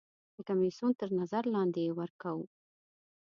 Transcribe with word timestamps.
د 0.35 0.37
کمیسیون 0.49 0.91
تر 0.99 1.09
نظر 1.19 1.43
لاندې 1.53 1.79
یې 1.85 1.91
ورکوو. 1.99 2.45